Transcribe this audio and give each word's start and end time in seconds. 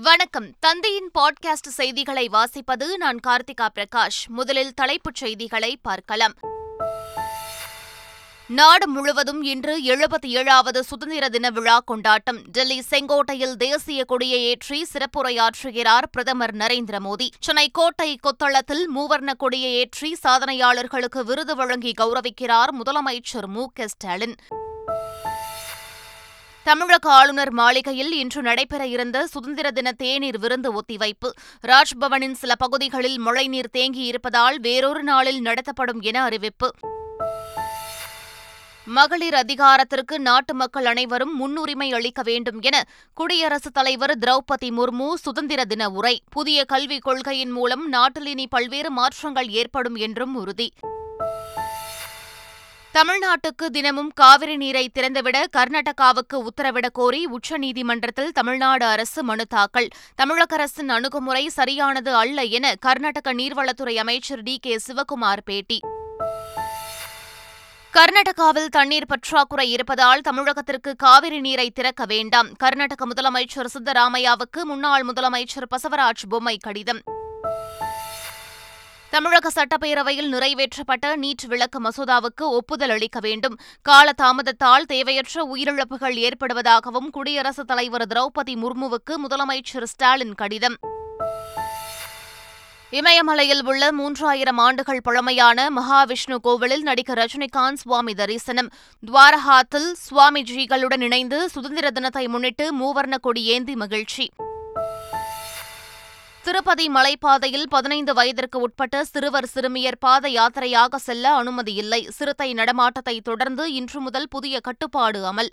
வணக்கம். 0.00 0.46
தந்தையின் 0.60 1.10
பாட்காஸ்ட் 1.18 1.68
செய்திகளை 1.68 2.30
வாசிப்பது 2.32 2.96
நான் 2.96 3.20
கார்த்திகா 3.26 3.68
பிரகாஷ். 3.74 4.26
முதலில் 4.26 4.74
தலைப்புச் 4.74 5.14
செய்திகளை 5.14 5.78
பார்க்கலாம். 5.82 6.32
நாடு 8.46 8.88
முழுவதும் 8.88 9.42
இன்று 9.42 9.82
எழுபத்தி 9.82 10.26
ஏழாவது 10.26 10.84
சுதந்திர 10.84 11.28
தின 11.28 11.50
விழா 11.50 11.78
கொண்டாட்டம். 11.78 12.38
டெல்லி 12.42 12.82
செங்கோட்டையில் 12.90 13.54
தேசிய 13.54 14.04
கொடியை 14.04 14.40
ஏற்றி 14.40 14.86
சிறப்புரையாற்றுகிறார் 14.92 16.06
பிரதமர் 16.12 16.54
நரேந்திர 16.54 16.98
மோடி. 16.98 17.28
சென்னை 17.40 17.68
கோட்டை 17.72 18.18
கொத்தளத்தில் 18.22 18.86
மூவர்ண 18.96 19.34
கொடியை 19.36 19.72
ஏற்றி 19.72 20.16
சாதனையாளர்களுக்கு 20.22 21.24
விருது 21.24 21.56
வழங்கி 21.56 21.92
கௌரவிக்கிறார் 22.00 22.72
முதலமைச்சர் 22.84 23.46
மு 23.46 23.66
க 23.74 23.88
ஸ்டாலின். 23.88 24.36
தமிழக 26.64 27.10
ஆளுநர் 27.10 27.50
மாளிகையில் 27.50 28.12
இன்று 28.12 28.42
நடைபெற 28.42 28.86
இருந்த 28.86 29.26
சுதந்திர 29.26 29.70
தின 29.70 29.92
தேநீர் 29.92 30.38
விருந்து 30.38 30.72
ஒத்திவைப்பு. 30.80 31.30
ராஜ்பவனின் 31.66 32.32
சில 32.32 32.54
பகுதிகளில் 32.54 33.18
மழைநீர் 33.18 33.70
தேங்கியிருப்பதால் 33.72 34.54
வேறொரு 34.54 35.02
நாளில் 35.02 35.40
நடத்தப்படும் 35.40 36.00
என 36.00 36.22
அறிவிப்பு. 36.22 36.70
மகளிர் 38.84 39.34
அதிகாரத்திற்கு 39.34 40.20
நாட்டு 40.20 40.54
மக்கள் 40.54 40.84
அனைவரும் 40.84 41.36
முன்னுரிமை 41.36 41.92
அளிக்க 41.92 42.22
வேண்டும் 42.22 42.60
என 42.60 42.84
குடியரசுத் 43.14 43.74
தலைவர் 43.74 44.18
திரௌபதி 44.18 44.70
முர்மு 44.70 45.14
சுதந்திர 45.14 45.64
தின 45.64 45.90
உரை. 45.90 46.22
புதிய 46.30 46.64
கல்விக் 46.64 47.02
கொள்கையின் 47.02 47.50
மூலம் 47.50 47.88
நாட்டில் 47.88 48.26
இனி 48.26 48.46
பல்வேறு 48.46 48.90
மாற்றங்கள் 48.90 49.48
ஏற்படும் 49.48 49.94
என்றும் 49.94 50.34
உறுதி. 50.34 50.72
தமிழ்நாட்டுக்கு 52.94 53.66
தினமும் 53.66 54.12
காவிரி 54.14 54.56
நீரை 54.56 54.90
திறந்துவிட 54.94 55.44
கர்நாடகாவுக்கு 55.56 56.34
உத்தரவிடக் 56.34 56.92
கோரி 56.92 57.26
உச்சநீதிமன்றத்தில் 57.26 58.28
தமிழ்நாடு 58.32 58.86
அரசு 58.86 59.22
மனு 59.22 59.46
தாக்கல். 59.46 59.88
தமிழக 60.14 60.54
அரசின் 60.54 60.88
அணுகுமுறை 60.88 61.48
சரியானது 61.48 62.14
அல்ல 62.14 62.42
என 62.42 62.74
கர்நாடக 62.74 63.34
நீர்வளத்துறை 63.34 63.94
அமைச்சர் 63.94 64.42
டி 64.42 64.58
கே 64.62 64.78
சிவக்குமார் 64.86 65.38
பேட்டி. 65.44 65.80
கர்நாடகாவில் 67.92 68.66
தண்ணீர் 68.66 69.06
பற்றாக்குறை 69.06 69.72
இருப்பதால் 69.72 70.20
தமிழகத்திற்கு 70.30 70.96
காவிரி 70.96 71.40
நீரை 71.40 71.70
திறக்க 71.70 72.04
வேண்டாம். 72.04 72.52
கர்நாடக 72.52 73.06
முதலமைச்சர் 73.06 73.66
சித்தராமையாவுக்கு 73.78 74.62
முன்னாள் 74.62 75.04
முதலமைச்சர் 75.04 75.66
பசவராஜ் 75.70 76.28
பொம்மை 76.28 76.58
கடிதம். 76.58 77.00
தமிழக 79.12 79.50
சட்டப்பேரவையில் 79.54 80.28
நிறைவேற்றப்பட்ட 80.28 81.16
நீட் 81.16 81.46
விளக்க 81.46 81.80
மசோதாவுக்கு 81.80 82.42
ஒப்புதல் 82.42 82.90
அளிக்க 82.90 83.20
வேண்டும். 83.20 83.58
கால 83.82 84.12
தாமதத்தால் 84.22 84.86
தேவையற்ற 84.86 85.48
உயிரிழப்புகள் 85.54 86.30
ஏற்படுவதாகவும் 86.30 87.10
குடியரசுத் 87.10 87.66
தலைவர் 87.66 88.06
திரௌபதி 88.06 88.54
முர்முவுக்கு 88.54 89.14
முதலமைச்சர் 89.28 89.82
ஸ்டாலின் 89.82 90.34
கடிதம். 90.34 90.76
இமயமலையில் 92.90 93.64
உள்ள 93.64 93.92
மூன்றாயிரம் 93.92 94.56
ஆண்டுகள் 94.56 95.00
பழமையான 95.02 95.68
மகாவிஷ்ணு 95.70 96.36
கோவிலில் 96.42 96.82
நடிகர் 96.82 97.18
ரஜினிகாந்த் 97.18 97.72
சுவாமி 97.72 98.14
தரிசனம். 98.14 98.68
துவாரஹாத்தில் 99.06 99.92
சுவாமிஜிகளுடன் 100.10 101.02
இணைந்து 101.02 101.48
சுதந்திர 101.48 101.90
தினத்தை 101.90 102.28
முன்னிட்டு 102.28 102.76
மூவர்ண 102.76 103.18
கொடி 103.18 103.44
ஏந்தி 103.44 103.76
மகிழ்ச்சி. 103.76 104.30
திருப்பதி 106.44 106.88
மலைப்பாதையில் 106.88 107.66
பதினைந்து 107.68 108.14
வயதிற்கு 108.14 108.60
உட்பட்ட 108.60 109.04
சிறுவர் 109.04 109.46
சிறுமியர் 109.46 109.98
பாத 109.98 110.28
யாத்திரையாக 110.28 110.94
செல்ல 110.96 111.34
அனுமதி 111.34 111.74
இல்லை. 111.74 112.08
சிறுத்தை 112.10 112.52
நடமாட்டத்தை 112.52 113.20
தொடர்ந்து 113.20 113.72
இன்று 113.72 114.00
முதல் 114.00 114.28
புதிய 114.28 114.60
கட்டுப்பாடு 114.60 115.32
அமல். 115.32 115.50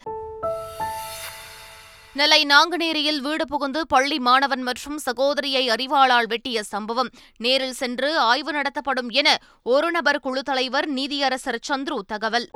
நெல்லை 2.14 2.46
நாங்குநேரியில் 2.46 3.20
வீடு 3.20 3.48
புகுந்து 3.48 3.88
பள்ளி 3.88 4.20
மாணவன் 4.20 4.62
மற்றும் 4.62 4.98
சகோதரியை 4.98 5.70
அறிவாளால் 5.70 6.28
வெட்டிய 6.28 6.64
சம்பவம். 6.64 7.10
நேரில் 7.38 7.74
சென்று 7.74 8.20
ஆய்வு 8.20 8.52
நடத்தப்படும் 8.52 9.10
என 9.10 9.38
ஒரு 9.64 9.92
நபர் 9.92 10.20
குழு 10.20 10.44
தலைவர் 10.44 10.90
நீதியரசர் 10.94 11.66
சந்துரு 11.68 12.00
தகவல். 12.08 12.50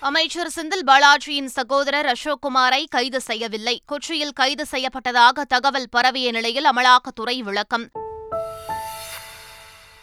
அமைச்சர் 0.00 0.50
செந்தில் 0.56 0.86
பாலாஜியின் 0.86 1.44
சகோதரர் 1.44 2.06
அசோக்குமாரை 2.06 2.84
கைது 2.88 3.20
செய்யவில்லை. 3.20 3.82
கொச்சியில் 3.92 4.32
கைது 4.32 4.66
செய்யப்பட்டதாக 4.70 5.42
தகவல் 5.48 5.86
பரவிய 5.90 6.30
நிலையில் 6.30 6.64
அமலாக்கத்துறை 6.64 7.38
விளக்கம். 7.38 7.90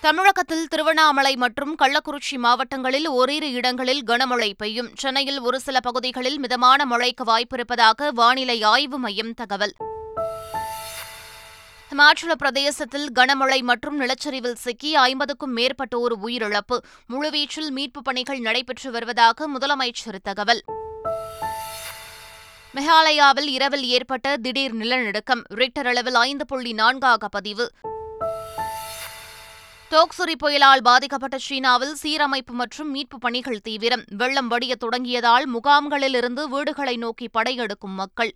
தமிழகத்தில் 0.01 0.67
திருவண்ணாமலை 0.67 1.35
மற்றும் 1.35 1.75
கள்ளக்குறிச்சி 1.79 2.37
மாவட்டங்களில் 2.37 3.07
ஓரிரு 3.07 3.51
இடங்களில் 3.51 4.03
கனமழை 4.03 4.53
பெய்யும். 4.57 4.89
சென்னையில் 4.95 5.39
ஒரு 5.39 5.59
சில 5.59 5.79
பகுதிகளில் 5.79 6.39
மிதமான 6.39 6.85
மழைக்கு 6.85 7.23
வாய்ப்பிருப்பதாக 7.23 8.09
வானிலை 8.11 8.63
ஆய்வு 8.63 8.97
மையம் 8.97 9.33
தகவல். 9.33 9.73
ஹிமாச்சல 11.91 12.31
பிரதேசத்தில் 12.37 13.11
கனமழை 13.15 13.61
மற்றும் 13.61 14.01
நிலச்சரிவில் 14.01 14.53
சிக்கி 14.53 14.95
ஐம்பதுக்கும் 14.95 15.57
மேற்பட்டோர் 15.57 16.15
உயிரிழப்பு. 16.23 16.77
முழுவீச்சில் 17.09 17.69
மீட்புப் 17.69 18.03
பணிகள் 18.03 18.39
நடைபெற்று 18.39 18.91
வருவதாக 18.91 19.47
முதலமைச்சர் 19.49 20.19
தகவல். 20.23 20.63
மெகாலயாவில் 22.73 23.47
இரவில் 23.47 23.83
ஏற்பட்ட 23.83 24.37
திடீர் 24.37 24.73
நிலநடுக்கம் 24.73 25.43
ரிக்டர் 25.53 25.87
அளவில் 25.87 26.15
ஐந்து 26.15 26.45
புள்ளி 26.45 26.73
நான்காக 26.73 27.27
பதிவு. 27.27 27.71
டோக்சுரி 29.91 30.33
புயலால் 30.43 30.81
பாதிக்கப்பட்ட 30.81 31.37
சீனாவில் 31.37 31.95
சீரமைப்பு 32.03 32.51
மற்றும் 32.51 32.95
மீட்புப் 32.95 33.21
பணிகள் 33.21 33.61
தீவிரம். 33.61 34.03
வெள்ளம் 34.17 34.47
வடிய 34.47 34.75
தொடங்கியதால் 34.75 35.45
முகாம்களிலிருந்து 35.47 36.49
வீடுகளை 36.49 36.97
நோக்கி 36.97 37.29
படையெடுக்கும் 37.29 37.95
மக்கள். 37.95 38.33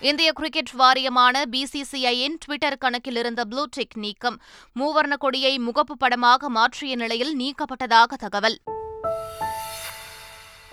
இந்திய 0.00 0.32
கிரிக்கெட் 0.32 0.70
வாரியமான 0.70 1.42
பிசிசிஐயின் 1.50 2.36
டுவிட்டர் 2.44 2.78
கணக்கில் 2.78 3.16
இருந்த 3.16 3.44
ப்ளூ 3.44 3.64
டிக் 3.70 3.96
நீக்கம். 3.96 4.40
மூவர்ண 4.74 5.16
கொடியை 5.18 5.58
முகப்பு 5.58 5.94
படமாக 5.98 6.48
மாற்றிய 6.48 6.96
நிலையில் 6.96 7.36
நீக்கப்பட்டதாக 7.38 8.04
தகவல். 8.04 8.58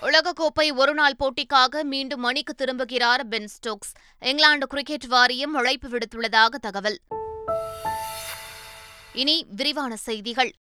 உலகக்கோப்பை 0.02 0.74
ஒருநாள் 0.74 1.16
போட்டிக்காக 1.18 1.84
மீண்டும் 1.84 2.20
மணிக்கு 2.20 2.54
திரும்புகிறார் 2.54 3.24
பென் 3.28 3.48
ஸ்டோக்ஸ் 3.48 3.92
இங்கிலாந்து 4.20 4.66
கிரிக்கெட் 4.66 5.06
வாரியம் 5.06 5.54
அழைப்பு 5.54 5.88
விடுத்துள்ளதாக 5.88 6.48
தகவல். 6.48 7.00
இனி 9.12 9.46
விரிவான 9.48 9.96
செய்திகள். 9.96 10.52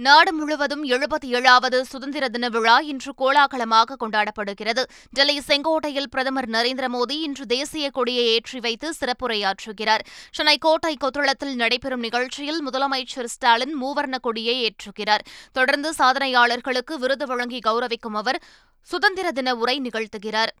நாடு 0.00 0.32
முழுவதும் 0.32 0.84
எழுபத்தி 0.84 1.28
ஏழாவது 1.28 1.84
சுதந்திர 1.84 2.28
தின 2.28 2.48
விழா 2.48 2.78
இன்று 2.78 3.14
கோலாகலமாக 3.18 3.96
கொண்டாடப்படுகிறது. 4.00 4.82
டெல்லி 5.10 5.40
செங்கோட்டையில் 5.48 6.06
பிரதமர் 6.10 6.48
நரேந்திர 6.48 6.86
மோடி 6.92 7.16
இன்று 7.22 7.46
தேசிய 7.46 7.90
கொடியை 7.90 8.26
ஏற்றி 8.26 8.60
வைத்து 8.60 8.94
சிறப்புரையாற்றுகிறார். 9.00 10.04
சென்னை 10.30 10.58
கோட்டை 10.58 10.96
கொத்தளத்தில் 11.04 11.54
நடைபெறும் 11.54 12.00
நிகழ்ச்சியில் 12.00 12.62
முதலமைச்சர் 12.66 13.24
ஸ்டாலின் 13.24 13.74
மூவர்ண 13.82 14.18
கொடியை 14.20 14.56
ஏற்றுகிறார். 14.62 15.26
தொடர்ந்து 15.52 15.92
சாதனையாளர்களுக்கு 15.98 16.94
விருது 16.98 17.26
வழங்கி 17.26 17.58
கௌரவிக்கும் 17.58 18.18
அவர் 18.22 18.40
சுதந்திர 18.80 19.32
தின 19.32 19.54
உரை 19.54 19.80
நிகழ்த்துகிறார். 19.80 20.54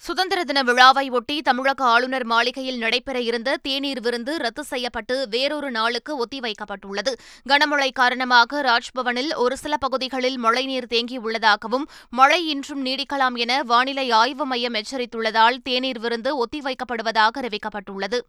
சுதந்திர 0.00 0.44
தின 0.44 0.62
விழாவை 0.62 1.10
ஒட்டி 1.10 1.42
தமிழக 1.42 1.84
ஆளுநர் 1.84 2.24
மாளிகையில் 2.24 2.78
நடைபெற 2.78 3.20
இருந்த 3.20 3.56
தேநீர் 3.62 4.00
விருந்து 4.00 4.36
ரத்து 4.36 4.64
செய்யப்பட்டு 4.64 5.28
வேறொரு 5.28 5.70
நாளுக்கு 5.70 6.12
ஒத்திவைக்கப்பட்டுள்ளது. 6.24 7.12
கனமழை 7.48 7.90
காரணமாக 7.92 8.62
ராஜ்பவனில் 8.62 9.32
ஒரு 9.34 9.56
சில 9.56 9.76
பகுதிகளில் 9.76 10.38
மழைநீர் 10.38 10.90
தேங்கியுள்ளதாகவும் 10.90 11.86
மழை 12.10 12.40
இன்றும் 12.46 12.84
நீடிக்கலாம் 12.86 13.34
என 13.34 13.62
வானிலை 13.62 14.10
ஆய்வு 14.10 14.46
மையம் 14.46 14.74
எச்சரித்துள்ளதால் 14.74 15.58
தேநீர் 15.62 15.98
விருந்து 15.98 16.32
ஒத்திவைக்கப்படுவதாக 16.44 17.42
அறிவிக்கப்பட்டுள்ளது. 17.42 18.20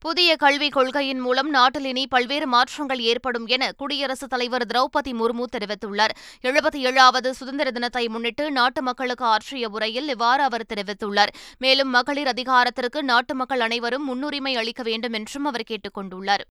புதிய 0.00 0.36
கல்விக் 0.36 0.72
கொள்கையின் 0.72 1.18
மூலம் 1.18 1.50
நாட்டில் 1.50 1.84
இனி 1.84 2.06
பல்வேறு 2.06 2.46
மாற்றங்கள் 2.46 3.00
ஏற்படும் 3.00 3.46
என 3.46 3.72
குடியரசுத் 3.72 4.30
தலைவர் 4.30 4.66
திரௌபதி 4.66 5.10
முர்மு 5.10 5.44
தெரிவித்துள்ளார். 5.56 6.14
எழுபத்தி 6.42 6.76
ஏழாவது 6.76 7.34
சுதந்திர 7.34 7.70
தினத்தை 7.70 8.08
முன்னிட்டு 8.08 8.50
நாட்டு 8.50 8.82
மக்களுக்கு 8.82 9.24
ஆற்றிய 9.24 9.68
உரையில் 9.68 10.08
இவ்வாறு 10.08 10.42
அவர் 10.42 10.66
தெரிவித்துள்ளார். 10.74 11.32
மேலும் 11.58 11.88
மகளிர் 11.88 12.26
அதிகாரத்திற்கு 12.26 13.02
நாட்டு 13.02 13.34
மக்கள் 13.34 13.60
அனைவரும் 13.60 14.04
முன்னுரிமை 14.04 14.56
அளிக்க 14.56 14.82
வேண்டும் 14.82 15.12
என்றும் 15.12 15.44
அவர் 15.44 15.62
கேட்டுக் 15.62 15.98
கொண்டுள்ளார். 15.98 16.44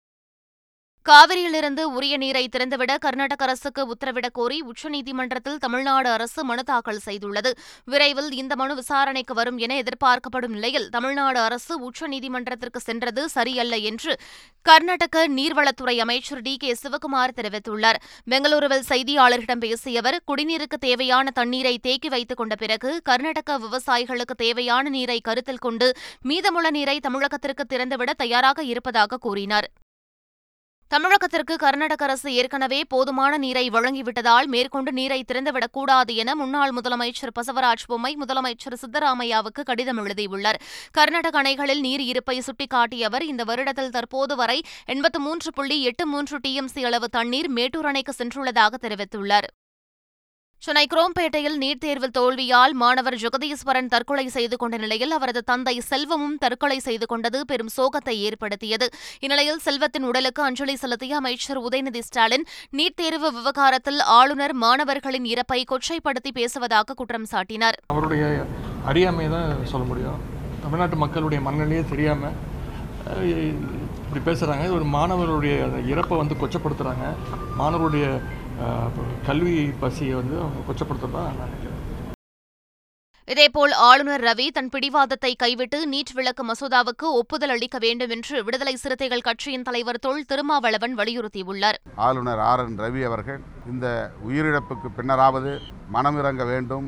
காவிரியிலிருந்து 1.10 1.84
உரிய 1.94 2.18
நீரை 2.18 2.50
திறந்துவிட 2.56 2.98
கர்நாடக 2.98 3.46
அரசுக்கு 3.46 3.82
உத்தரவிடக் 3.88 4.34
கோரி 4.34 4.58
உச்சநீதிமன்றத்தில் 4.62 5.58
தமிழ்நாடு 5.58 6.10
அரசு 6.10 6.44
மனு 6.44 6.64
தாக்கல் 6.64 7.00
செய்துள்ளது. 7.06 7.52
விரைவில் 7.86 8.32
இந்த 8.32 8.56
மனு 8.56 8.76
விசாரணைக்கு 8.76 9.34
வரும் 9.34 9.58
என 9.58 9.76
எதிர்பார்க்கப்படும் 9.76 10.52
நிலையில் 10.52 10.90
தமிழ்நாடு 10.90 11.40
அரசு 11.40 11.90
உச்சநீதிமன்றத்திற்கு 11.90 12.78
சென்றது 12.78 13.30
சரியல்ல 13.30 13.76
என்று 13.76 14.20
கர்நாடக 14.62 15.28
நீர்வளத்துறை 15.28 15.98
அமைச்சர் 15.98 16.42
டி 16.42 16.58
கே 16.58 16.76
சிவகுமார் 16.84 17.36
தெரிவித்துள்ளார். 17.42 18.00
பெங்களூருவில் 18.32 18.88
செய்தியாளர்களிடம் 18.90 19.60
பேசிய 19.60 20.00
அவர் 20.00 20.22
குடிநீருக்கு 20.28 20.80
தேவையான 20.80 21.32
தண்ணீரை 21.32 21.78
தேக்கி 21.78 22.10
வைத்துக் 22.10 22.38
கொண்ட 22.38 22.56
பிறகு 22.56 23.02
கர்நாடக 23.04 23.60
விவசாயிகளுக்கு 23.60 24.38
தேவையான 24.38 24.90
நீரை 24.90 25.22
கருத்தில் 25.22 25.66
கொண்டு 25.68 25.90
மீதமுள்ள 26.22 26.70
நீரை 26.70 27.00
தமிழகத்திற்கு 27.08 27.66
திறந்துவிட 27.70 28.14
தயாராக 28.14 28.64
இருப்பதாக 28.64 29.18
கூறினார். 29.18 29.70
தமிழகத்திற்கு 30.92 31.56
கர்நாடக 31.56 32.04
அரசு 32.06 32.34
ஏற்கனவே 32.34 32.84
போதுமான 32.84 33.38
நீரை 33.38 33.70
வழங்கிவிட்டதால் 33.70 34.46
மேற்கொண்டு 34.46 34.92
நீரை 34.92 35.24
திறந்துவிடக்கூடாது 35.28 36.14
என 36.16 36.36
முன்னாள் 36.36 36.74
முதலமைச்சர் 36.74 37.34
பசவராஜ் 37.40 37.86
பொம்மை 37.88 38.18
முதலமைச்சர் 38.22 38.78
சித்தராமையாவுக்கு 38.82 39.64
கடிதம் 39.64 39.98
எழுதியுள்ளார். 39.98 40.62
கர்நாடக 40.92 41.42
அணைகளில் 41.44 41.80
நீர் 41.80 42.00
இருப்பை 42.00 42.38
சுட்டிக்காட்டிய 42.40 43.10
அவர் 43.12 43.26
இந்த 43.26 43.44
வருடத்தில் 43.44 43.90
தற்போது 43.90 44.36
வரை 44.36 44.62
எண்பத்து 44.86 45.20
மூன்று 45.20 45.52
புள்ளி 45.52 45.84
எட்டு 45.84 46.08
மூன்று 46.08 46.40
டிஎம்சி 46.48 46.84
அளவு 46.84 47.10
தண்ணீர் 47.10 47.50
மேட்டூர் 47.50 47.86
அணைக்கு 47.86 48.16
சென்றுள்ளதாக 48.18 48.76
தெரிவித்துள்ளார். 48.82 49.50
சென்னை 50.66 50.84
குரோம்பேட்டையில் 50.92 51.56
நீட் 51.62 51.82
தேர்வில் 51.84 52.14
தோல்வியால் 52.16 52.74
மாணவர் 52.80 53.16
ஜெகதீஸ்வரன் 53.22 53.90
தற்கொலை 53.94 54.26
செய்து 54.34 54.56
கொண்ட 54.62 54.78
நிலையில் 54.82 55.14
அவரது 55.18 55.42
தந்தை 55.52 55.74
செல்வமும் 55.90 56.34
தற்கொலை 56.42 56.80
செய்து 56.88 57.06
கொண்டது 57.12 57.40
பெரும் 57.52 57.70
சோகத்தை 57.76 58.16
ஏற்படுத்தியது. 58.30 58.88
இந்நிலையில் 59.26 59.62
செல்வத்தின் 59.66 60.06
உடலுக்கு 60.10 60.42
அஞ்சலி 60.48 60.76
செலுத்திய 60.82 61.16
அமைச்சர் 61.22 61.60
உதயநிதி 61.68 62.02
ஸ்டாலின் 62.08 62.44
நீட் 62.80 62.98
தேர்வு 63.02 63.30
விவகாரத்தில் 63.38 64.02
ஆளுநர் 64.18 64.56
மாணவர்களின் 64.64 65.30
இறப்பை 65.34 65.60
கொச்சைப்படுத்தி 65.72 66.34
பேசுவதாக 66.40 66.96
குற்றம் 67.02 67.30
சாட்டினார். 67.34 67.78
அவருடைய 67.96 68.26
அறியாமை 68.92 69.28
தான் 69.36 69.54
சொல்ல 69.74 69.86
முடியும். 69.92 70.20
தமிழ்நாட்டு 70.66 71.00
மக்களுடைய 71.06 71.42
மனநிலையே 71.48 71.86
தெரியாம 71.94 72.32
இப்படி 74.04 74.22
பேசுகிறாங்க 74.28 74.68
ஒரு 74.80 74.88
மாணவருடைய 74.98 75.56
இறப்பை 75.94 76.18
வந்து 76.22 76.38
கொச்சப்படுத்துகிறாங்க 76.44 77.08
மாணவருடைய 77.62 78.06
கல்வி 79.28 79.56
பசியை 79.82 80.14
வந்து 80.20 80.36
அவங்க 80.44 80.62
கொச்சப்படுத்துறதா 80.68 81.24
நான் 81.28 81.40
நினைக்கிறேன். 81.44 81.78
இதேபோல் 83.28 83.74
ஆளுநர் 83.88 84.24
ரவி 84.28 84.46
தன் 84.56 84.70
பிடிவாதத்தை 84.74 85.32
கைவிட்டு 85.44 85.80
நீட் 85.92 86.14
விளக்கு 86.18 86.44
மசோதாவுக்கு 86.50 87.08
ஒப்புதல் 87.20 87.54
அளிக்க 87.56 87.78
வேண்டும் 87.84 88.14
என்று 88.16 88.38
விடுதலை 88.48 88.74
சிறுத்தைகள் 88.84 89.26
கட்சியின் 89.28 89.66
தலைவர் 89.68 90.00
தொல் 90.06 90.26
திருமாவளவன் 90.32 90.96
வலியுறுத்தியுள்ளார். 91.00 91.78
ஆளுநர் 92.08 92.42
ஆர் 92.50 92.64
என் 92.64 92.80
ரவி 92.86 93.04
அவர்கள் 93.10 93.40
இந்த 93.74 93.86
உயிரிழப்புக்கு 94.28 94.90
பின்னராவது 94.98 95.54
மனமிறங்க 95.96 96.46
வேண்டும் 96.54 96.88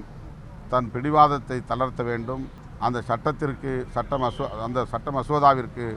தன் 0.74 0.92
பிடிவாதத்தை 0.96 1.60
தளர்த்த 1.72 2.02
வேண்டும் 2.10 2.44
அந்த 2.88 3.00
சட்டத்திற்கு 3.12 3.72
சட்ட 3.96 4.18
மசோ 4.24 4.46
அந்த 4.68 4.86
சட்ட 4.94 5.12
மசோதாவிற்கு 5.18 5.88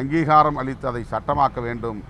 அங்கீகாரம் 0.00 0.60
அளித்து 0.62 0.86
அதை 0.90 1.04
சட்டமாக்க 1.14 1.60
வேண்டும் 1.68 2.00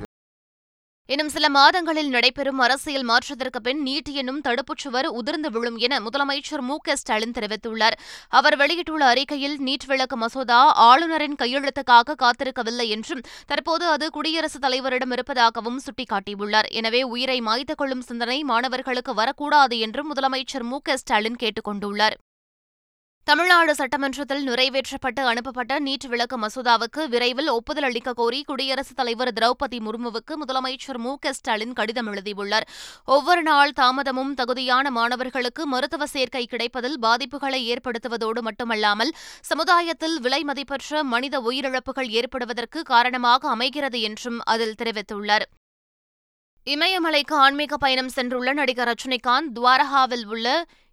இன்னும் 1.08 1.28
சில 1.28 1.49
மாதங்களில் 1.49 2.08
நடைபெறும் 2.08 2.58
அரசியல் 2.58 3.02
மாற்றத்திற்கு 3.02 3.60
பின் 3.60 3.82
நீட் 3.87 4.10
என்னும் 4.12 4.40
தடுப்புச் 4.40 4.78
சுவர் 4.78 5.06
உதிர்ந்து 5.06 5.50
விழும் 5.50 5.76
என 5.76 6.00
முதலமைச்சர் 6.00 6.60
மு 6.60 6.76
க 6.76 6.96
ஸ்டாலின் 6.96 7.31
தெரிவித்துள்ளார். 7.31 7.96
அவர் 8.28 8.56
வெளியிட்டுள்ள 8.56 9.06
அறிக்கையில் 9.06 9.58
நீட் 9.60 9.87
விளக்கு 9.87 10.16
மசோதா 10.16 10.72
ஆளுநரின் 10.72 11.37
கையெழுத்துக்காக 11.38 12.16
காத்திருக்கவில்லை 12.22 12.88
என்றும் 12.88 13.20
தற்போது 13.46 13.87
அது 13.87 14.10
குடியரசுத் 14.10 14.64
தலைவரிடம் 14.64 15.12
இருப்பதாகவும் 15.12 15.81
சுட்டிக்காட்டியுள்ளார். 15.81 16.70
எனவே 16.70 17.02
உயிரை 17.02 17.40
மாய்த்துக் 17.40 17.78
கொள்ளும் 17.78 18.00
சிந்தனை 18.00 18.43
மாணவர்களுக்கு 18.43 19.14
வரக்கூடாது 19.14 19.78
என்றும் 19.78 20.14
முதலமைச்சர் 20.14 20.62
மு 20.62 20.78
க 20.82 20.96
ஸ்டாலின் 20.96 21.37
கேட்டுக் 21.37 21.69
கொண்டுள்ளார். 21.69 22.19
தமிழ்நாடு 23.25 23.75
சட்டமன்றத்தில் 23.75 24.49
நிறைவேற்றப்பட்டு 24.49 25.21
அனுப்பப்பட்ட 25.21 25.81
நீட் 25.81 26.07
விளக்க 26.09 26.39
மசோதாவுக்கு 26.39 27.03
விரைவில் 27.09 27.49
ஒப்புதல் 27.49 27.83
அளிக்க 27.83 28.13
கோரி 28.13 28.43
குடியரசுத் 28.43 28.97
தலைவர் 28.97 29.33
திரௌபதி 29.33 29.79
முர்முவுக்கு 29.79 30.35
முதலமைச்சர் 30.47 30.99
மு 30.99 31.13
க 31.19 31.33
ஸ்டாலின் 31.33 31.73
கடிதம் 31.73 32.07
எழுதியுள்ளார். 32.07 32.67
ஒவ்வொரு 33.05 33.43
நாள் 33.43 33.73
தாமதமும் 33.81 34.35
தகுதியான 34.35 34.91
மாணவர்களுக்கு 34.91 35.67
மருத்துவ 35.67 36.07
சேர்க்கை 36.07 36.47
கிடைப்பதில் 36.47 36.99
பாதிப்புகளை 37.03 37.63
ஏற்படுத்துவதோடு 37.73 38.41
மட்டுமல்லாமல் 38.41 39.15
சமுதாயத்தில் 39.41 40.21
விலை 40.21 40.43
மதிப்பற்ற 40.43 41.03
மனித 41.05 41.41
உயிரிழப்புகள் 41.41 42.09
ஏற்படுவதற்கு 42.09 42.83
காரணமாக 42.83 43.49
அமைகிறது 43.49 44.01
என்றும் 44.01 44.41
அதில் 44.45 44.79
தெரிவித்துள்ளார். 44.83 45.49
இமயமலைக்கு 46.67 47.35
ஆன்மீக 47.45 47.77
பயணம் 47.77 48.11
சென்றுள்ள 48.17 48.53
நடிகர் 48.53 48.89
ரஜினிகாந்த் 48.89 49.49
துவாரகாவில் 49.55 50.27
உள்ள 50.27 50.47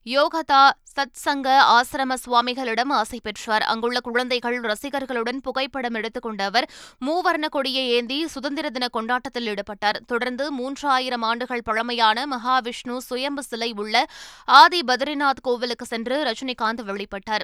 யோகதா 0.05 0.69
சத்சங்க 0.95 1.47
ஆசிரம 1.67 2.13
சுவாமிகளிடம் 2.25 2.89
ஆசை 2.89 3.19
பெற்றார். 3.23 3.61
அங்குள்ள 3.61 3.99
குழந்தைகள் 3.99 4.61
ரசிகர்களுடன் 4.61 5.37
புகைப்படம் 5.37 5.93
எடுத்துக்கொண்ட 5.93 6.43
அவர் 6.43 6.71
மூவர்ண 7.05 7.49
கொடியை 7.49 7.89
ஏந்தி 7.89 8.27
சுதந்திர 8.27 8.69
தின 8.69 8.87
கொண்டாட்டத்தில் 8.87 9.47
ஈடுபட்டார். 9.47 9.99
தொடர்ந்து 10.07 10.55
மூன்றாயிரம் 10.57 11.21
ஆண்டுகள் 11.21 11.61
பழமையான 11.63 12.25
மகாவிஷ்ணு 12.25 12.97
சுயம்பு 12.97 13.43
சிலை 13.43 13.73
உள்ள 13.75 14.05
ஆதி 14.45 14.79
பத்ரிநாத் 14.79 15.41
கோவிலுக்கு 15.41 15.85
சென்று 15.85 16.23
ரஜினிகாந்த் 16.23 16.83
வெளிப்பட்டார் 16.83 17.41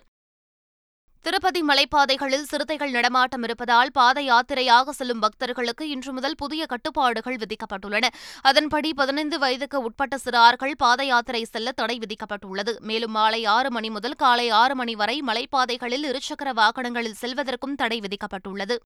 திருப்பதி 1.26 1.62
மலைப்பாதைகளில் 1.62 2.44
சிறுத்தைகள் 2.50 2.92
நடமாட்டம் 2.92 3.44
இருப்பதால் 3.44 3.92
பாத 3.92 4.22
யாத்திரையாக 4.22 4.90
செல்லும் 4.90 5.20
பக்தர்களுக்கு 5.20 5.90
இன்று 5.90 6.14
முதல் 6.14 6.36
புதிய 6.36 6.66
கட்டுப்பாடுகள் 6.66 7.36
விதிக்கப்பட்டுள்ளன. 7.36 8.06
அதன்படி 8.42 8.94
பதினைந்து 8.94 9.40
வயதுக்கு 9.40 9.82
உட்பட்ட 9.82 10.18
சிறார்கள் 10.26 10.76
பாத 10.78 11.06
யாத்திரை 11.06 11.44
செல்ல 11.44 11.72
தடை 11.72 12.00
விதிக்கப்பட்டுள்ளது. 12.00 12.80
மேலும் 12.80 13.12
மாலை 13.12 13.46
ஆறு 13.46 13.72
மணி 13.72 13.90
முதல் 13.90 14.14
காலை 14.14 14.50
ஆறு 14.50 14.76
மணி 14.76 14.96
வரை 14.96 15.24
மலைப்பாதைகளில் 15.28 16.06
இருசக்கர 16.12 16.54
வாகனங்களில் 16.54 17.20
செல்வதற்கும் 17.22 17.76
தடை 17.76 18.00
விதிக்கப்பட்டுள்ளது. 18.00 18.78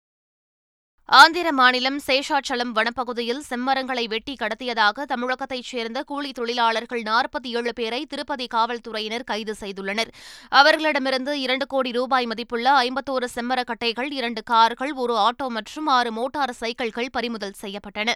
ஆந்திர 1.17 1.51
மாநிலம் 1.51 1.97
சேஷாச்சலம் 2.07 2.73
வனப்பகுதியில் 2.75 3.39
செம்மரங்களை 3.50 4.03
வெட்டி 4.07 4.35
கடத்தியதாக 4.39 5.06
தமிழகத்தைச் 5.06 5.63
சேர்ந்த 5.63 6.03
கூலி 6.03 6.31
தொழிலாளர்கள் 6.31 7.01
நாற்பத்தி 7.01 7.50
ஏழு 7.57 7.73
பேரை 7.73 8.06
திருப்பதி 8.06 8.47
காவல்துறையினர் 8.47 9.23
கைது 9.23 9.56
செய்துள்ளனர். 9.59 10.11
அவர்களிடமிருந்து 10.50 11.41
இரண்டு 11.41 11.67
கோடி 11.67 11.91
ரூபாய் 11.91 12.25
மதிப்புள்ள 12.25 12.69
ஐம்பத்தோரு 12.85 13.29
செம்மரக்கட்டைகள் 13.35 14.11
இரண்டு 14.11 14.44
கார்கள் 14.44 14.94
ஒரு 14.94 15.15
ஆட்டோ 15.27 15.47
மற்றும் 15.47 15.88
ஆறு 15.88 16.11
மோட்டார் 16.11 16.57
சைக்கிள்கள் 16.61 17.09
பறிமுதல் 17.12 17.59
செய்யப்பட்டன. 17.62 18.13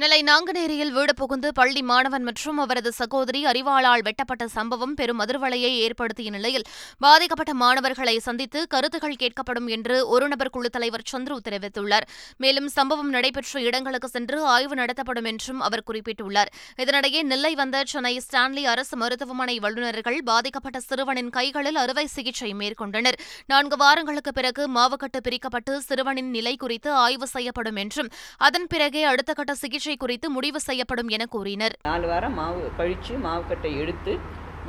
நெல்லை 0.00 0.18
நாங்குநேரியில் 0.22 0.92
வீடு 0.96 1.12
புகுந்து 1.14 1.48
பள்ளி 1.52 1.80
மாணவன் 1.82 2.22
மற்றும் 2.22 2.58
அவரது 2.62 2.90
சகோதரி 2.98 3.40
அறிவாளால் 3.50 4.02
வெட்டப்பட்ட 4.06 4.44
சம்பவம் 4.56 4.92
பெரும் 4.94 5.20
அதிர்வலையை 5.24 5.70
ஏற்படுத்திய 5.84 6.30
நிலையில் 6.30 6.64
பாதிக்கப்பட்ட 7.04 7.52
மாணவர்களை 7.62 8.14
சந்தித்து 8.26 8.60
கருத்துகள் 8.74 9.16
கேட்கப்படும் 9.22 9.68
என்று 9.76 9.96
ஒரு 10.08 10.26
நபர் 10.28 10.50
குழு 10.50 10.68
தலைவர் 10.74 11.04
சந்துரு 11.12 11.38
தெரிவித்துள்ளார். 11.46 12.06
மேலும் 12.36 12.68
சம்பவம் 12.76 13.10
நடைபெற்ற 13.16 13.62
இடங்களுக்கு 13.68 14.10
சென்று 14.14 14.38
ஆய்வு 14.54 14.76
நடத்தப்படும் 14.80 15.24
என்றும் 15.24 15.60
அவர் 15.60 15.84
குறிப்பிட்டுள்ளார். 15.90 16.52
இதனிடையே 16.84 17.22
நெல்லை 17.22 17.52
வந்த 17.54 17.82
சென்னை 17.94 18.14
ஸ்டான்லி 18.26 18.64
அரசு 18.74 18.96
மருத்துவமனை 18.96 19.58
வல்லுநர்கள் 19.58 20.20
பாதிக்கப்பட்ட 20.30 20.80
சிறுவனின் 20.88 21.30
கைகளில் 21.30 21.80
அறுவை 21.84 22.06
சிகிச்சை 22.06 22.52
மேற்கொண்டனர். 22.62 23.18
நான்கு 23.46 23.76
வாரங்களுக்கு 23.76 24.34
பிறகு 24.38 24.68
மாவுக்கட்டு 24.78 25.22
பிரிக்கப்பட்டு 25.28 25.74
சிறுவனின் 25.88 26.30
நிலை 26.30 26.56
குறித்து 26.56 26.92
ஆய்வு 26.92 27.28
செய்யப்படும் 27.34 27.82
என்றும் 27.86 28.12
அதன் 28.36 28.70
பிறகே 28.74 29.04
அடுத்த 29.14 29.32
கட்ட 29.32 29.54
சிகிச்சை 29.64 29.86
குறித்து 30.02 30.28
முடிவு 30.36 30.60
செய்யப்படும் 30.66 31.10
என 31.16 31.26
கூறினர். 31.34 31.74
நாலு 31.88 32.06
வாரம் 32.10 32.36
மாவு 32.40 32.62
கழித்து 32.80 33.16
மாவுக்கட்டை 33.26 33.72
எடுத்து 33.82 34.14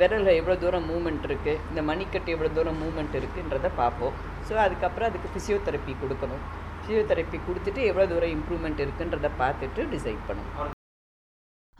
விரலில் 0.00 0.38
எவ்வளோ 0.40 0.56
தூரம் 0.64 0.88
மூமெண்ட் 0.90 1.24
இருக்குது 1.28 1.60
இந்த 1.70 1.82
மணிக்கட்டு 1.90 2.34
எவ்வளோ 2.34 2.50
தூரம் 2.58 2.80
மூமெண்ட் 2.82 3.16
இருக்குன்றதை 3.20 3.70
பார்ப்போம். 3.80 4.16
ஸோ 4.48 4.54
அதுக்கப்புறம் 4.66 5.10
அதுக்கு 5.10 5.30
ஃபிசியோதெரப்பி 5.34 5.94
கொடுக்கணும். 6.02 6.44
ஃபிசியோதெரப்பி 6.80 7.40
கொடுத்துட்டு 7.48 7.82
எவ்வளோ 7.92 8.08
தூரம் 8.12 8.34
இம்ப்ரூவ்மெண்ட் 8.36 8.84
இருக்குன்றதை 8.86 9.32
பார்த்துட்டு 9.42 9.90
டிசைட் 9.94 10.26
பண்ணும் 10.28 10.78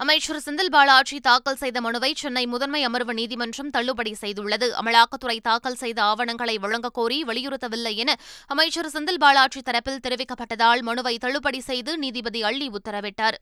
அமைச்சர் 0.01 0.43
செந்தில் 0.45 0.71
பாலாஜி 0.71 1.21
தாக்கல் 1.21 1.57
செய்த 1.57 1.81
மனுவை 1.81 2.15
சென்னை 2.17 2.47
முதன்மை 2.47 2.85
அமர்வு 2.85 3.15
நீதிமன்றம் 3.15 3.71
தள்ளுபடி 3.71 4.17
செய்துள்ளது. 4.21 4.71
அமலாக்கத்துறை 4.81 5.39
தாக்கல் 5.43 5.75
செய்த 5.75 6.03
ஆவணங்களை 6.03 6.59
வழங்கக் 6.59 6.95
கோரி 6.95 7.23
வலியுறுத்தவில்லை 7.23 7.95
என 7.95 8.17
அமைச்சர் 8.47 8.87
செந்தில் 8.87 9.19
பாலாஜி 9.19 9.61
தரப்பில் 9.61 9.99
தெரிவிக்கப்பட்டதால் 10.09 10.81
மனுவை 10.81 11.19
தள்ளுபடி 11.19 11.61
செய்து 11.61 11.99
நீதிபதி 11.99 12.43
அள்ளி 12.43 12.71
உத்தரவிட்டார். 12.71 13.35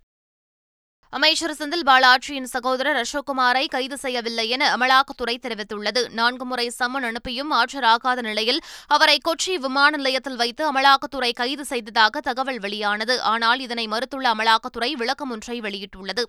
அமைச்சர் 1.11 1.51
செந்தில் 1.51 1.87
பாலாஜியின் 1.87 2.43
சகோதரர் 2.43 3.07
அசோக்குமாரை 3.07 3.67
கைது 3.67 3.97
செய்யவில்லை 3.97 4.49
என 4.49 4.77
அமலாக்கத்துறை 4.77 5.37
தெரிவித்துள்ளது. 5.37 6.09
நான்கு 6.09 6.45
முறை 6.45 6.73
சம்மன் 6.79 7.05
அனுப்பியும் 7.05 7.53
ஆஜராகாத 7.53 8.23
நிலையில் 8.23 8.61
அவரை 8.87 9.21
கொச்சி 9.29 9.55
விமான 9.55 9.97
நிலையத்தில் 9.97 10.37
வைத்து 10.37 10.73
அமலாக்கத்துறை 10.73 11.33
கைது 11.33 11.65
செய்ததாக 11.65 12.21
தகவல் 12.21 12.59
வெளியானது. 12.59 13.23
ஆனால் 13.23 13.61
இதனை 13.61 13.89
மறுத்துள்ள 13.89 14.35
அமலாக்கத்துறை 14.35 14.93
விளக்கம் 14.93 15.31
ஒன்றை 15.31 15.61
வெளியிட்டுள்ளது. 15.61 16.23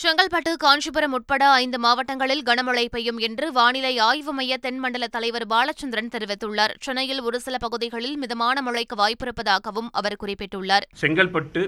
செங்கல்பட்டு 0.00 0.50
காஞ்சிபுரம் 0.62 1.12
உட்பட 1.12 1.44
ஐந்து 1.60 1.78
மாவட்டங்களில் 1.78 2.42
கனமழை 2.48 2.82
பெய்யும் 2.94 3.18
என்று 3.26 3.52
வானிலை 3.52 3.92
ஆய்வு 4.06 4.32
மைய 4.32 4.56
தென்மண்டல 4.64 5.06
தலைவர் 5.06 5.46
பாலச்சந்திரன் 5.52 6.10
தெரிவித்துள்ளார். 6.14 6.72
சென்னையில் 6.84 7.20
ஒரு 7.20 7.40
சில 7.44 7.58
பகுதிகளில் 7.58 8.16
மிதமான 8.16 8.62
மழைக்கு 8.66 8.96
வாய்ப்பிருப்பதாகவும் 9.02 9.88
அவர் 9.92 10.16
குறிப்பிட்டுள்ளார். 10.22 10.86
செங்கல்பட்டு 11.02 11.62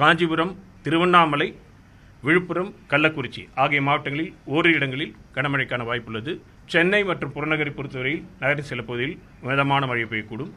காஞ்சிபுரம் 0.00 0.52
திருவண்ணாமலை 0.82 1.48
விழுப்புரம் 2.22 2.72
கள்ளக்குறிச்சி 2.88 3.44
ஆகிய 3.54 3.82
மாவட்டங்களில் 3.82 4.32
ஓரிரு 4.56 4.74
இடங்களில் 4.80 5.14
கனமழைக்கான 5.36 5.86
வாய்ப்புள்ளது. 5.90 6.34
சென்னை 6.74 7.02
மற்றும் 7.04 7.32
புறநகரை 7.36 7.74
பொறுத்தவரையில் 7.78 8.26
நகரின் 8.42 8.68
சில 8.72 8.82
பகுதியில் 8.82 9.16
மிதமான 9.42 9.86
மழை 9.92 10.04
பெய்யக்கூடும். 10.10 10.52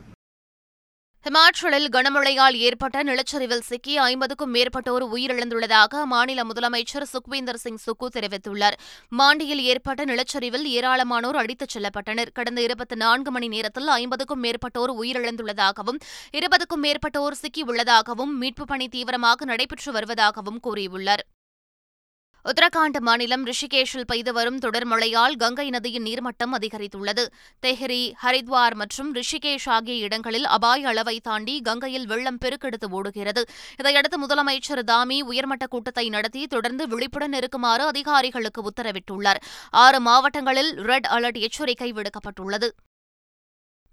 ஹிமாச்சலில் 1.26 1.86
கனமழையால் 1.90 2.56
ஏற்பட்ட 2.58 3.04
நிலச்சரிவில் 3.04 3.62
சிக்கி 3.62 3.98
ஐம்பதுக்கும் 3.98 4.54
மேற்பட்டோர் 4.54 5.04
உயிரிழந்துள்ளதாக 5.14 6.02
அம்மாநில 6.06 6.42
முதலமைச்சர் 6.44 7.06
சுக்வீந்தர் 7.14 7.60
சிங் 7.64 7.78
சுக்கு 7.78 8.08
தெரிவித்துள்ளார். 8.14 8.78
மாண்டியில் 9.10 9.62
ஏற்பட்ட 9.62 10.06
நிலச்சரிவில் 10.06 10.66
ஏராளமானோர் 10.66 11.40
அடித்துச் 11.42 11.78
செல்லப்பட்டனர். 11.78 12.32
கடந்த 12.34 12.62
இருபத்தி 12.62 12.96
நான்கு 12.96 13.32
மணி 13.32 13.48
நேரத்தில் 13.48 13.88
ஐம்பதுக்கும் 13.88 14.44
மேற்பட்டோர் 14.44 14.94
உயிரிழந்துள்ளதாகவும் 15.00 16.02
இருபதுக்கும் 16.32 16.84
மேற்பட்டோர் 16.84 17.40
சிக்கியுள்ளதாகவும் 17.42 18.36
மீட்புப் 18.42 18.68
பணி 18.68 18.88
தீவிரமாக 18.88 19.46
நடைபெற்று 19.46 19.92
வருவதாகவும் 19.92 20.60
கூறியுள்ளார். 20.64 21.26
உத்தரகாண்ட் 22.50 23.00
மாநிலம் 23.00 23.46
ரிஷிகேஷில் 23.46 24.08
பெய்து 24.08 24.34
வரும் 24.34 24.58
தொடர் 24.58 24.86
மழையால் 24.86 25.36
கங்கை 25.36 25.70
நதியின் 25.70 26.04
நீர்மட்டம் 26.04 26.54
அதிகரித்துள்ளது. 26.54 27.24
தெஹ்ரி 27.62 28.14
ஹரித்வார் 28.24 28.74
மற்றும் 28.74 29.16
ரிஷிகேஷ் 29.16 29.66
ஆகிய 29.66 29.96
இடங்களில் 29.96 30.46
அபாய 30.46 30.88
அளவை 30.88 31.20
தாண்டி 31.20 31.62
கங்கையில் 31.62 32.06
வெள்ளம் 32.06 32.38
பெருக்கெடுத்து 32.46 32.90
ஓடுகிறது. 32.90 33.44
இதையடுத்து 33.80 34.20
முதலமைச்சர் 34.26 34.84
தாமி 34.92 35.22
உயர்மட்ட 35.22 35.68
கூட்டத்தை 35.68 36.10
நடத்தி 36.10 36.48
தொடர்ந்து 36.48 36.88
விழிப்புடன் 36.88 37.34
இருக்குமாறு 37.34 37.86
அதிகாரிகளுக்கு 37.86 38.64
உத்தரவிட்டுள்ளார். 38.70 39.42
ஆறு 39.72 40.00
மாவட்டங்களில் 40.00 40.74
ரெட் 40.76 41.06
அலர்ட் 41.06 41.40
எச்சரிக்கை 41.40 41.94
விடுக்கப்பட்டுள்ளது. 41.94 42.70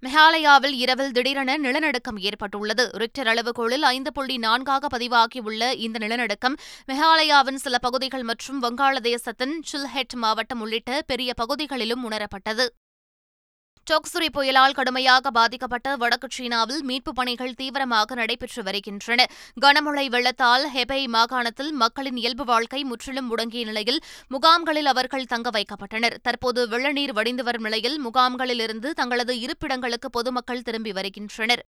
மெகாலயாவில் 0.06 0.74
இரவில் 0.74 1.12
திடீரென 1.12 1.56
நிலநடுக்கம் 1.56 2.18
ஏற்பட்டுள்ளது. 2.18 2.90
ரிக்டர் 2.92 3.26
அளவுகோளில் 3.26 3.82
ஐந்து 3.82 4.12
புள்ளி 4.12 4.38
நான்காக 4.38 4.98
பதிவாகியுள்ள 4.98 5.72
இந்த 5.76 5.98
நிலநடுக்கம் 5.98 6.56
மெகாலயாவின் 6.86 7.60
சில 7.64 7.78
பகுதிகள் 7.78 8.22
மற்றும் 8.22 8.62
வங்காளதேசத்தின் 8.62 9.54
சில்ஹெட் 9.72 10.16
மாவட்டம் 10.16 10.60
உள்ளிட்ட 10.60 11.02
பெரிய 11.06 11.34
பகுதிகளிலும் 11.34 12.10
உணரப்பட்டது. 12.10 12.66
டோக்சுரி 13.90 14.28
புயலால் 14.32 14.72
கடுமையாக 14.72 15.30
பாதிக்கப்பட்ட 15.30 15.96
வடக்கு 15.96 16.28
சீனாவில் 16.30 16.84
மீட்புப் 16.84 17.14
பணிகள் 17.14 17.54
தீவிரமாக 17.54 18.14
நடைபெற்று 18.14 18.62
வருகின்றன. 18.62 19.26
கனமழை 19.60 20.06
வெள்ளத்தால் 20.06 20.66
ஹெபை 20.74 21.06
மாகாணத்தில் 21.06 21.72
மக்களின் 21.72 22.16
இயல்பு 22.16 22.44
வாழ்க்கை 22.44 22.84
முற்றிலும் 22.84 23.26
முடங்கிய 23.26 23.64
நிலையில் 23.64 24.00
முகாம்களில் 24.28 24.86
அவர்கள் 24.86 25.24
தங்க 25.24 25.50
வைக்கப்பட்டனர். 25.50 26.16
தற்போது 26.22 26.68
வெள்ளநீர் 26.68 27.12
வடிந்து 27.12 27.44
வரும் 27.44 27.62
நிலையில் 27.62 28.00
முகாம்களிலிருந்து 28.06 28.90
தங்களது 28.90 29.34
இருப்பிடங்களுக்கு 29.34 30.08
பொதுமக்கள் 30.10 30.62
திரும்பி 30.62 30.92
வருகின்றனர். 30.92 31.64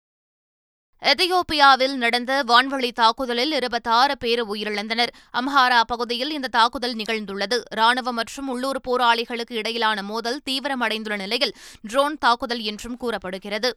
எதியோப்பியாவில் 1.03 1.95
நடந்த 1.95 2.43
வான்வழி 2.47 2.91
தாக்குதலில் 2.93 3.53
இருபத்தாறு 3.53 4.19
பேர் 4.19 4.43
உயிரிழந்தனர். 4.47 5.09
அம்ஹாரா 5.33 5.81
பகுதியில் 5.81 6.31
இந்த 6.31 6.49
தாக்குதல் 6.49 6.95
நிகழ்ந்துள்ளது. 6.95 7.63
ராணுவம் 7.77 8.19
மற்றும் 8.21 8.49
உள்ளூர் 8.49 8.81
போராளிகளுக்கு 8.89 9.53
இடையிலான 9.53 10.03
மோதல் 10.03 10.41
தீவிரமடைந்துள்ள 10.51 11.17
நிலையில் 11.17 11.55
ட்ரோன் 11.89 12.19
தாக்குதல் 12.19 12.61
என்றும் 12.61 12.97
கூறப்படுகிறது. 12.97 13.71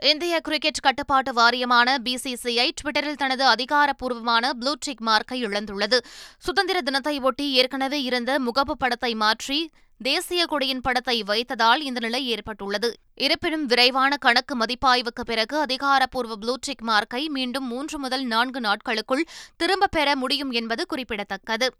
இந்திய 0.00 0.40
கிரிக்கெட் 0.40 0.80
கட்டுப்பாட்டு 0.82 1.32
வாரியமான 1.32 1.98
பிசிசிஐ 2.04 2.70
டுவிட்டரில் 2.80 3.20
தனது 3.22 3.44
அதிகாரப்பூர்வமான 3.44 4.50
ப்ளூ 4.52 4.72
டிக் 4.78 5.02
மார்க்கை 5.06 5.38
இழந்துள்ளது. 5.46 5.98
சுதந்திர 6.38 6.80
தினத்தை 6.80 7.20
ஒட்டி 7.20 7.52
ஏற்கனவே 7.52 8.02
இருந்த 8.02 8.38
முகப்பு 8.38 8.72
படத்தை 8.78 9.14
மாற்றி 9.14 9.70
தேசிய 9.98 10.46
கொடியின் 10.46 10.80
படத்தை 10.80 11.22
வைத்ததால் 11.22 11.80
இந்த 11.80 12.00
நிலை 12.00 12.26
ஏற்பட்டுள்ளது. 12.26 12.94
இருப்பினும் 13.14 13.66
விரைவான 13.66 14.16
கணக்கு 14.16 14.56
மதிப்பாய்வுக்கு 14.56 15.24
பிறகு 15.24 15.58
அதிகாரப்பூர்வ 15.58 16.36
ப்ளூடிக் 16.36 16.82
மார்க்கை 16.86 17.28
மீண்டும் 17.28 17.66
மூன்று 17.66 17.98
முதல் 17.98 18.24
நான்கு 18.24 18.60
நாட்களுக்குள் 18.60 19.26
திரும்பப் 19.56 19.90
பெற 19.90 20.16
முடியும் 20.16 20.50
என்பது 20.50 20.86
குறிப்பிடத்தக்கது. 20.86 21.74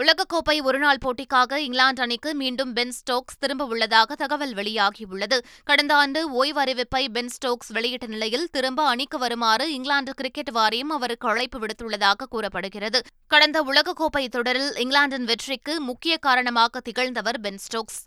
உலகக்கோப்பை 0.00 0.62
ஒருநாள் 0.62 0.98
போட்டிக்காக 1.04 1.56
இங்கிலாந்து 1.56 2.02
அணிக்கு 2.02 2.34
மீண்டும் 2.34 2.72
பென் 2.72 2.90
ஸ்டோக்ஸ் 2.90 3.38
திரும்ப 3.38 3.64
உள்ளதாக 3.64 4.14
தகவல் 4.14 4.54
வெளியாகியுள்ளது. 4.54 5.38
கடந்த 5.64 5.94
ஆண்டு 5.94 6.30
ஓய்வு 6.30 6.62
அறிவிப்பை 6.62 7.08
பென் 7.08 7.28
ஸ்டோக்ஸ் 7.28 7.72
வெளியிட்ட 7.72 8.06
நிலையில் 8.06 8.48
திரும்ப 8.50 8.86
அணிக்கு 8.86 9.18
வருமாறு 9.18 9.72
இங்கிலாந்து 9.72 10.14
கிரிக்கெட் 10.14 10.50
வாரியம் 10.50 10.90
அவருக்கு 10.90 11.28
அழைப்பு 11.28 11.60
விடுத்துள்ளதாக 11.60 12.26
கூறப்படுகிறது. 12.28 13.00
கடந்த 13.26 13.62
உலகக்கோப்பை 13.62 14.28
தொடரில் 14.28 14.74
இங்கிலாந்தின் 14.76 15.24
வெற்றிக்கு 15.24 15.80
முக்கிய 15.80 16.16
காரணமாக 16.16 16.80
திகழ்ந்தவர் 16.80 17.40
பென் 17.40 17.58
ஸ்டோக்ஸ். 17.58 18.02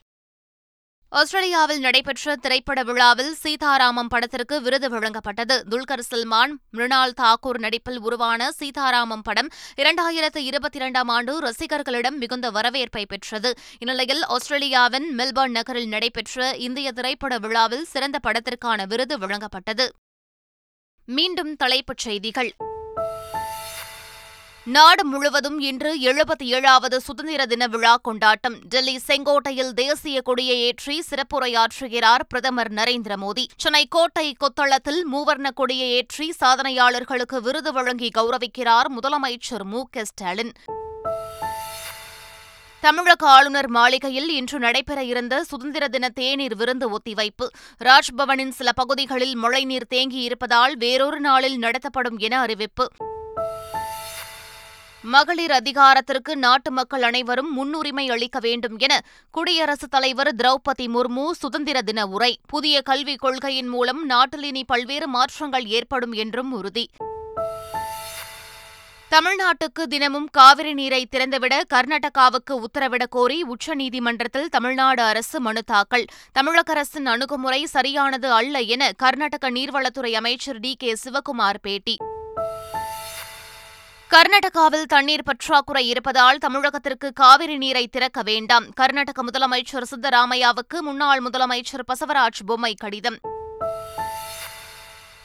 ஆஸ்திரேலியாவில் 1.10 1.80
நடைபெற்ற 1.80 2.36
திரைப்பட 2.36 2.84
விழாவில் 2.84 3.34
சீதாராமம் 3.34 4.08
படத்திற்கு 4.08 4.62
விருது 4.62 4.90
வழங்கப்பட்டது. 4.90 5.62
துல்கர் 5.70 6.04
சல்மான் 6.12 6.52
மிருணால் 6.72 7.14
தாக்கூர் 7.22 7.58
நடிப்பில் 7.58 8.00
உருவான 8.00 8.52
சீதாராமம் 8.52 9.22
படம் 9.22 9.48
இரண்டாயிரத்து 9.78 10.38
இருபத்தி 10.38 10.78
இரண்டாம் 10.80 11.08
ஆண்டு 11.08 11.40
ரசிகர்களிடம் 11.40 12.18
மிகுந்த 12.18 12.50
வரவேற்பை 12.50 13.06
பெற்றது. 13.06 13.54
இந்நிலையில் 13.80 14.24
ஆஸ்திரேலியாவின் 14.24 15.16
மெல்பர்ன் 15.18 15.52
நகரில் 15.52 15.88
நடைபெற்ற 15.88 16.56
இந்திய 16.56 16.92
திரைப்பட 16.92 17.38
விழாவில் 17.38 17.86
சிறந்த 17.86 18.20
படத்திற்கான 18.28 18.88
விருது 18.88 19.18
வழங்கப்பட்டது. 19.18 19.90
மீண்டும் 21.06 21.56
தலைப்புச் 21.56 21.98
செய்திகள். 21.98 22.56
நாடு 24.68 25.06
முழுவதும் 25.06 25.60
இன்று 25.60 26.00
எழுபத்தி 26.00 26.44
ஏழாவது 26.44 27.02
சுதந்திர 27.02 27.46
தின 27.46 27.68
விழா 27.68 27.96
கொண்டாட்டம். 27.96 28.56
டெல்லி 28.70 29.00
செங்கோட்டையில் 29.08 29.70
தேசிய 29.70 30.22
கொடியை 30.22 30.60
ஏற்றி 30.60 31.04
சிறப்புரையாற்றுகிறார் 31.10 32.20
பிரதமர் 32.30 32.72
நரேந்திர 32.72 33.16
மோடி. 33.22 33.46
சென்னை 33.58 33.86
கோட்டை 33.90 34.36
கொத்தளத்தில் 34.40 35.04
மூவர்ண 35.12 35.50
கொடியை 35.54 35.90
ஏற்றி 35.90 36.34
சாதனையாளர்களுக்கு 36.44 37.42
விருது 37.42 37.74
வழங்கி 37.74 38.10
கௌரவிக்கிறார் 38.18 38.86
முதலமைச்சர் 39.02 39.64
மு. 39.64 39.84
க. 39.92 40.06
ஸ்டாலின். 40.06 40.54
தமிழக 42.80 43.28
ஆளுநர் 43.28 43.70
மாளிகையில் 43.70 44.30
இன்று 44.30 44.60
நடைபெற 44.60 45.04
இருந்த 45.04 45.44
சுதந்திர 45.44 45.88
தின 45.88 46.10
தேநீர் 46.10 46.56
விருந்து 46.56 46.90
ஒத்திவைப்பு. 46.98 47.48
ராஜ்பவனின் 47.84 48.50
சில 48.50 48.72
பகுதிகளில் 48.72 49.36
மழைநீர் 49.36 49.88
தேங்கியிருப்பதால் 49.90 50.72
வேறொரு 50.72 51.20
நாளில் 51.20 51.58
நடத்தப்படும் 51.58 52.18
என 52.18 52.40
அறிவிப்பு. 52.40 52.88
மகளிர் 55.08 55.52
அதிகாரத்திற்கு 55.52 56.38
நாட்டு 56.38 56.72
மக்கள் 56.72 57.02
அனைவரும் 57.02 57.54
முன்னுரிமை 57.54 58.10
அளிக்க 58.10 58.40
வேண்டும் 58.40 58.78
என 58.78 59.02
குடியரசுத் 59.32 59.92
தலைவர் 59.92 60.36
திரௌபதி 60.36 60.82
முர்மு 60.82 61.32
சுதந்திர 61.32 61.82
தின 61.82 62.06
உரை. 62.06 62.40
புதிய 62.48 62.82
கல்விக் 62.82 63.20
கொள்கையின் 63.20 63.68
மூலம் 63.68 64.06
நாட்டில் 64.06 64.44
இனி 64.44 64.64
பல்வேறு 64.64 65.08
மாற்றங்கள் 65.08 65.66
ஏற்படும் 65.66 66.12
என்றும் 66.12 66.52
உறுதி. 66.52 66.90
தமிழ்நாட்டுக்கு 69.12 69.84
தினமும் 69.84 70.30
காவிரி 70.32 70.74
நீரை 70.74 71.08
திறந்துவிட 71.16 71.62
கர்நாடகாவுக்கு 71.74 72.52
உத்தரவிடக் 72.52 73.10
கோரி 73.10 73.44
உச்சநீதிமன்றத்தில் 73.44 74.50
தமிழ்நாடு 74.50 75.04
அரசு 75.04 75.40
மனு 75.40 75.64
தாக்கல். 75.64 76.06
தமிழக 76.32 76.72
அரசின் 76.72 77.06
அணுகுமுறை 77.06 77.66
சரியானது 77.66 78.32
அல்ல 78.32 78.60
என 78.60 78.92
கர்நாடக 78.92 79.52
நீர்வளத்துறை 79.52 80.12
அமைச்சர் 80.12 80.60
டி 80.60 80.76
கே 80.80 80.96
சிவக்குமார் 81.06 81.56
பேட்டி. 81.62 81.98
கர்நாடகாவில் 84.10 84.84
தண்ணீர் 84.84 85.24
பற்றாக்குறை 85.24 85.88
இருப்பதால் 85.88 86.38
தமிழகத்திற்கு 86.38 87.14
காவிரி 87.14 87.58
நீரை 87.58 87.88
திறக்க 87.88 88.22
வேண்டாம். 88.22 88.70
கர்நாடக 88.70 89.24
முதலமைச்சர் 89.24 89.84
சித்தராமையாவுக்கு 89.92 90.80
முன்னாள் 90.82 91.22
முதலமைச்சர் 91.24 91.86
பசவராஜ் 91.88 92.46
பொம்மை 92.46 92.74
கடிதம். 92.74 93.18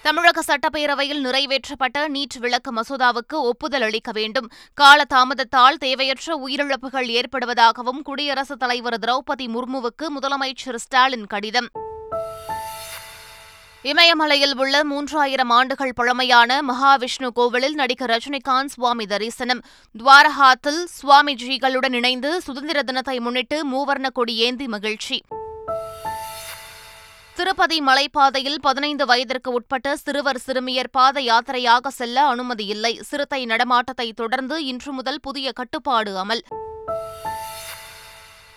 தமிழக 0.03 0.43
சட்டப்பேரவையில் 0.47 1.23
நிறைவேற்றப்பட்ட 1.25 1.99
நீட் 1.99 2.39
விளக்கு 2.39 2.75
மசோதாவுக்கு 2.75 3.35
ஒப்புதல் 3.35 3.83
அளிக்க 3.83 4.13
வேண்டும். 4.13 4.51
கால 4.75 5.05
தாமதத்தால் 5.15 5.79
தேவையற்ற 5.79 6.41
உயிரிழப்புகள் 6.47 7.23
ஏற்படுவதாகவும் 7.23 8.03
குடியரசுத் 8.03 8.59
தலைவர் 8.59 8.99
திரௌபதி 8.99 9.47
முர்முவுக்கு 9.47 10.07
முதலமைச்சர் 10.21 10.75
ஸ்டாலின் 10.75 11.27
கடிதம். 11.27 11.69
இமயமலையில் 13.85 14.57
உள்ள 14.57 14.85
மூன்றாயிரம் 14.85 15.49
ஆண்டுகள் 15.49 15.93
பழமையான 15.95 16.63
மகாவிஷ்ணு 16.63 17.29
கோவிலில் 17.35 17.75
நடிகர் 17.75 18.11
ரஜினிகாந்த் 18.11 18.65
சுவாமி 18.65 19.07
தரிசனம். 19.07 19.63
துவாரகாத்தில் 19.99 20.89
சுவாமிஜிகளுடன் 21.03 21.93
இணைந்து 21.93 22.41
சுதந்திர 22.41 22.83
தினத்தை 22.83 23.21
முன்னிட்டு 23.21 23.67
மூவர்ண 23.67 24.11
கொடி 24.13 24.37
ஏந்தி 24.37 24.69
மகிழ்ச்சி. 24.69 25.23
திருப்பதி 27.35 27.81
மலைப்பாதையில் 27.81 28.59
பதினைந்து 28.61 29.07
வயதிற்கு 29.07 29.51
உட்பட்ட 29.51 29.97
சிறுவர் 29.97 30.39
சிறுமியர் 30.39 30.91
பாத 30.91 31.21
யாத்திரையாக 31.21 31.89
செல்ல 31.89 32.27
அனுமதி 32.27 32.67
இல்லை. 32.67 32.99
சிறுத்தை 33.03 33.45
நடமாட்டத்தை 33.45 34.13
தொடர்ந்து 34.13 34.65
இன்று 34.65 34.93
முதல் 34.93 35.21
புதிய 35.21 35.53
கட்டுப்பாடு 35.53 36.25
அமல். 36.25 36.41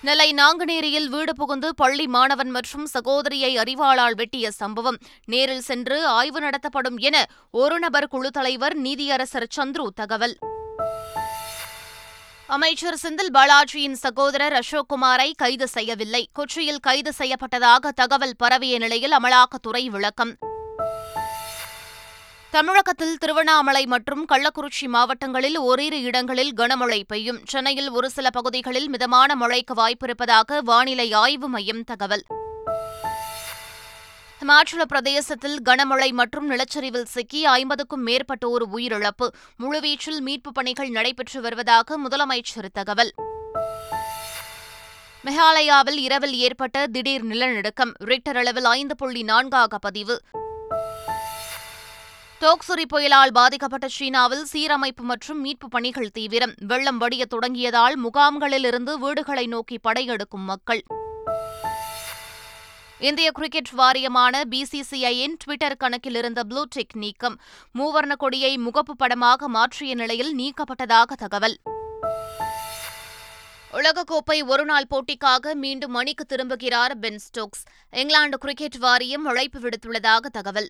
நெல்லை 0.06 0.34
நாங்குநேரியில் 0.34 1.08
வீடு 1.08 1.36
புகுந்து 1.36 1.76
பள்ளி 1.76 2.08
மாணவன் 2.08 2.50
மற்றும் 2.50 2.86
சகோதரியை 2.86 3.58
அறிவாளால் 3.58 4.16
வெட்டிய 4.16 4.52
சம்பவம். 4.52 4.98
நேரில் 5.26 5.62
சென்று 5.62 6.06
ஆய்வு 6.06 6.40
நடத்தப்படும் 6.40 6.98
என 6.98 7.26
ஒரு 7.52 7.80
நபர் 7.80 8.08
குழு 8.08 8.32
தலைவர் 8.32 8.82
நீதியரசர் 8.82 9.48
சந்துரு 9.58 9.88
தகவல். 9.96 10.38
அமைச்சர் 12.48 12.98
செந்தில் 13.04 13.34
பாலாஜியின் 13.34 13.92
சகோதரர் 13.92 14.60
அசோக்குமாரை 14.60 15.32
கைது 15.36 15.68
செய்யவில்லை. 15.68 16.30
கொச்சியில் 16.40 16.80
கைது 16.80 17.14
செய்யப்பட்டதாக 17.18 17.90
தகவல் 17.96 18.36
பரவிய 18.38 18.78
நிலையில் 18.78 19.12
அமலாக்கத்துறை 19.12 19.86
விளக்கம். 19.86 20.38
தமிழகத்தில் 22.56 23.18
திருவண்ணாமலை 23.18 23.86
மற்றும் 23.86 24.28
கள்ளக்குறிச்சி 24.28 24.88
மாவட்டங்களில் 24.88 25.58
ஓரிரு 25.58 26.02
இடங்களில் 26.02 26.54
கனமழை 26.54 27.04
பெய்யும். 27.08 27.40
சென்னையில் 27.46 27.90
ஒரு 27.90 28.10
சில 28.10 28.30
பகுதிகளில் 28.30 28.90
மிதமான 28.90 29.36
மழைக்கு 29.36 29.74
வாய்ப்பிருப்பதாக 29.74 30.60
வானிலை 30.62 31.14
ஆய்வு 31.14 31.48
மையம் 31.48 31.84
தகவல். 31.84 32.24
ஹிமாச்சல 34.42 34.82
பிரதேசத்தில் 34.88 35.62
கனமழை 35.66 36.12
மற்றும் 36.12 36.52
நிலச்சரிவில் 36.52 37.04
சிக்கி 37.04 37.46
ஐம்பதுக்கும் 37.46 38.08
மேற்பட்டோர் 38.08 38.64
உயிரிழப்பு. 38.74 39.28
முழுவீச்சில் 39.60 40.20
மீட்புப் 40.20 40.54
பணிகள் 40.54 40.90
நடைபெற்று 40.90 41.42
வருவதாக 41.42 42.00
முதலமைச்சர் 42.00 42.70
தகவல். 42.74 43.14
மெகாலயாவில் 45.26 45.98
இரவில் 45.98 46.34
ஏற்பட்ட 46.34 46.88
திடீர் 46.88 47.24
நிலநடுக்கம். 47.24 47.94
ரிக்டர் 48.00 48.38
அளவில் 48.38 48.66
ஐந்து 48.66 48.96
புள்ளி 48.96 49.24
நான்காக 49.24 49.78
பதிவு. 49.78 50.22
டோக்சுரி 52.46 52.84
புயலால் 52.94 53.32
பாதிக்கப்பட்ட 53.32 53.88
சீனாவில் 53.88 54.46
சீரமைப்பு 54.54 55.02
மற்றும் 55.02 55.42
மீட்பு 55.42 55.70
பணிகள் 55.70 56.12
தீவிரம். 56.12 56.54
வெள்ளம் 56.58 56.98
வடியத் 56.98 57.30
தொடங்கியதால் 57.30 57.94
முகாம்களிலிருந்து 57.96 59.00
வீடுகளை 59.00 59.48
நோக்கி 59.48 59.80
படையெடுக்கும் 59.80 60.46
மக்கள். 60.46 60.84
இந்திய 63.00 63.32
கிரிக்கெட் 63.32 63.70
வாரியமான 63.70 64.44
பிசிசிஐயின் 64.50 65.34
டுவிட்டர் 65.46 65.78
கணக்கில் 65.78 66.16
இருந்த 66.16 66.44
ப்ளூடெக் 66.50 66.96
நீக்கம். 66.96 67.40
மூவர்ண 67.80 68.16
கொடியை 68.16 68.58
முகப்பு 68.58 68.92
படமாக 68.98 69.48
மாற்றிய 69.48 69.96
நிலையில் 69.96 70.38
நீக்கப்பட்டதாக 70.38 71.14
தகவல். 71.18 71.58
உலகக்கோப்பை 73.72 74.46
ஒருநாள் 74.46 74.88
போட்டிக்காக 74.90 75.54
மீண்டும் 75.54 75.92
மணிக்கு 75.92 76.26
திரும்புகிறார் 76.36 76.96
பென் 76.96 77.20
ஸ்டோக்ஸ். 77.20 77.64
இங்கிலாந்து 77.92 78.38
கிரிக்கெட் 78.38 78.76
வாரியம் 78.76 79.26
அழைப்பு 79.26 79.60
விடுத்துள்ளதாக 79.60 80.26
தகவல். 80.32 80.70